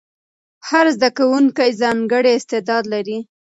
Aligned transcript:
هر 0.69 0.85
زده 0.95 1.09
کوونکی 1.17 1.69
ځانګړی 1.81 2.31
استعداد 2.39 2.83
لري. 2.93 3.17